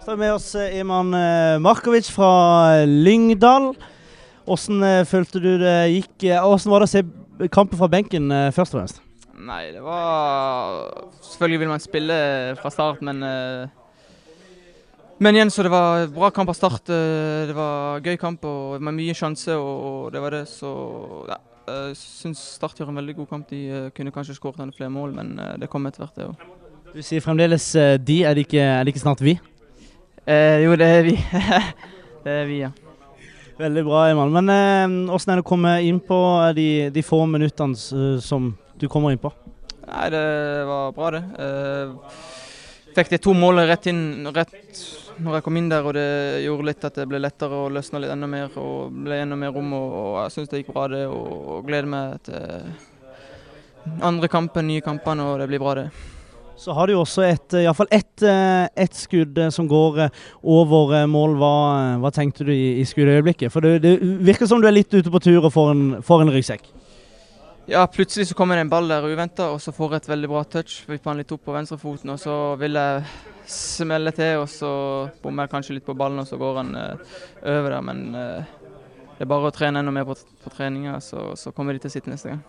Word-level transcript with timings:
Så 0.00 0.10
har 0.10 0.16
vi 0.16 0.20
med 0.24 0.32
oss 0.34 0.54
eh, 0.56 0.78
Iman 0.80 1.12
eh, 1.14 1.58
Markovic 1.60 2.08
fra 2.14 2.84
Lyngdal. 2.88 3.72
Hvordan 4.48 4.82
eh, 4.86 5.02
følte 5.08 5.42
du 5.42 5.50
det 5.60 5.74
gikk? 5.92 6.14
eh, 6.24 6.40
Hvordan 6.40 6.72
var 6.72 6.82
det 6.84 6.88
å 6.88 6.92
se 6.94 7.02
kampen 7.52 7.78
fra 7.80 7.88
benken, 7.92 8.30
eh, 8.32 8.48
først 8.56 8.74
og 8.74 8.80
fremst? 8.80 9.02
Nei, 9.40 9.70
det 9.72 9.80
var 9.84 10.88
Selvfølgelig 11.24 11.60
vil 11.62 11.70
man 11.72 11.80
spille 11.84 12.16
fra 12.60 12.72
start, 12.72 13.00
men 13.04 13.22
eh, 13.24 13.68
Men 15.20 15.36
igjen, 15.36 15.52
så 15.52 15.64
det 15.66 15.72
var 15.72 16.06
bra 16.14 16.30
kamp 16.32 16.48
av 16.48 16.56
start. 16.56 16.88
eh, 16.88 17.44
Det 17.50 17.56
var 17.56 18.00
gøy 18.00 18.16
kamp 18.20 18.44
og 18.48 18.80
med 18.80 18.96
mye 18.96 19.14
sjanse, 19.16 19.52
og 19.56 20.10
det 20.14 20.22
var 20.24 20.30
det. 20.38 20.46
Så 20.48 20.70
ja, 21.28 21.36
jeg 21.68 21.96
syns 22.00 22.40
Start 22.56 22.80
gjør 22.80 22.88
en 22.94 23.02
veldig 23.02 23.18
god 23.20 23.28
kamp. 23.34 23.48
De 23.52 23.60
eh, 23.68 23.90
kunne 23.96 24.12
kanskje 24.16 24.38
skåret 24.40 24.64
flere 24.76 24.90
mål, 24.90 25.12
men 25.20 25.36
eh, 25.38 25.54
det 25.60 25.68
kom 25.68 25.84
etter 25.86 26.06
hvert, 26.06 26.16
det 26.16 26.30
òg. 26.32 26.48
Du 26.90 27.02
sier 27.06 27.20
fremdeles 27.22 27.68
eh, 27.78 27.98
de, 28.02 28.22
er 28.26 28.34
det 28.34 28.48
ikke, 28.48 28.64
er 28.64 28.84
det 28.88 28.94
ikke 28.96 29.04
snart 29.04 29.20
vi? 29.22 29.36
Eh, 30.30 30.60
jo, 30.62 30.76
det 30.78 30.86
er 30.86 31.02
vi. 31.02 31.16
det 32.24 32.34
er 32.42 32.44
vi, 32.46 32.60
ja. 32.62 32.70
Veldig 33.58 33.82
bra, 33.84 34.04
Iman. 34.12 34.30
Men 34.32 34.52
eh, 34.54 35.16
er 35.18 35.32
det 35.32 35.42
å 35.42 35.46
komme 35.48 35.72
inn 35.82 35.98
på 36.04 36.18
de, 36.54 36.68
de 36.94 37.02
få 37.02 37.24
minuttene 37.26 38.20
som 38.22 38.52
du 38.78 38.86
kommer 38.88 39.10
inn 39.10 39.20
på? 39.20 39.32
Nei, 39.88 40.06
det 40.14 40.22
var 40.68 40.94
bra, 40.94 41.10
det. 41.16 41.22
Eh, 41.42 42.20
fikk 42.94 43.10
de 43.16 43.20
to 43.24 43.34
målene 43.34 43.66
rett 43.72 43.90
inn 43.90 44.28
rett 44.30 44.84
når 45.20 45.36
jeg 45.36 45.44
kom 45.44 45.58
inn 45.58 45.68
der, 45.68 45.84
og 45.84 45.96
det 45.98 46.06
gjorde 46.46 46.68
litt 46.68 46.86
at 46.86 47.02
det 47.02 47.08
ble 47.10 47.20
lettere 47.20 47.58
og 47.64 47.74
løsna 47.74 48.00
litt 48.00 48.14
enda 48.14 48.30
mer. 48.30 48.54
Og 48.62 48.94
ble 49.02 49.18
enda 49.24 49.36
mer 49.40 49.50
rom, 49.56 49.74
og, 49.76 49.98
og 49.98 50.14
jeg 50.22 50.36
syns 50.36 50.54
det 50.54 50.62
gikk 50.62 50.72
bra, 50.76 50.86
det. 50.94 51.02
Og, 51.10 51.34
og 51.56 51.66
gleder 51.66 51.90
meg 51.90 52.22
til 52.30 53.98
andre 54.06 54.30
kampen, 54.30 54.70
nye 54.70 54.84
kampene, 54.84 55.26
og 55.26 55.42
det 55.42 55.50
blir 55.50 55.62
bra, 55.62 55.74
det. 55.82 56.19
Så 56.60 56.74
har 56.76 56.86
du 56.86 56.92
jo 56.92 57.00
også 57.00 57.24
et, 57.24 57.54
eh, 57.56 57.64
i 57.64 57.72
fall 57.72 57.88
ett 57.90 58.24
et 58.76 58.96
skudd 58.96 59.38
eh, 59.38 59.48
som 59.48 59.68
går 59.68 60.02
eh, 60.04 60.18
over 60.44 60.92
eh, 60.98 61.06
mål. 61.08 61.38
Hva, 61.40 61.54
eh, 61.78 61.94
hva 62.02 62.10
tenkte 62.12 62.44
du 62.44 62.52
i, 62.52 62.82
i 62.82 62.84
skuddøyeblikket? 62.84 63.52
For 63.52 63.64
det, 63.64 63.80
det 63.80 63.94
virker 64.28 64.50
som 64.50 64.60
du 64.60 64.68
er 64.68 64.76
litt 64.76 64.92
ute 64.92 65.08
på 65.12 65.22
tur 65.24 65.40
og 65.40 65.54
får 65.54 65.72
en, 65.72 65.82
får 66.04 66.26
en 66.26 66.32
ryggsekk. 66.34 66.68
Ja, 67.70 67.86
plutselig 67.86 68.28
så 68.28 68.36
kommer 68.36 68.58
det 68.58 68.66
en 68.66 68.72
ball 68.72 68.88
der 68.90 69.06
uventa, 69.06 69.48
og 69.54 69.60
så 69.62 69.72
får 69.72 69.94
jeg 69.94 70.02
et 70.02 70.12
veldig 70.12 70.30
bra 70.32 70.44
touch. 70.52 70.80
Vipper 70.90 71.12
han 71.12 71.20
litt 71.22 71.32
opp 71.32 71.44
på 71.46 71.54
venstrefoten, 71.54 72.12
og 72.12 72.20
så 72.20 72.36
vil 72.60 72.76
jeg 72.76 73.04
smelle 73.48 74.12
til, 74.16 74.42
og 74.42 74.48
så 74.50 74.70
bommer 75.22 75.46
jeg 75.46 75.54
kanskje 75.54 75.76
litt 75.78 75.86
på 75.86 75.96
ballen, 75.96 76.20
og 76.20 76.28
så 76.28 76.40
går 76.40 76.58
han 76.60 76.74
uh, 76.74 77.18
over 77.46 77.76
der. 77.76 77.84
Men 77.86 78.02
uh, 78.16 78.56
det 79.14 79.22
er 79.22 79.30
bare 79.30 79.52
å 79.52 79.54
trene 79.54 79.84
enda 79.84 79.94
mer 79.94 80.08
på, 80.08 80.18
på 80.42 80.52
treninga, 80.56 80.98
så, 81.04 81.30
så 81.38 81.54
kommer 81.54 81.76
de 81.76 81.84
til 81.84 81.92
å 81.92 81.94
sitte 81.94 82.10
neste 82.10 82.34
gang. 82.34 82.42